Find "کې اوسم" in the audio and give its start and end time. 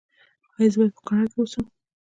1.31-1.65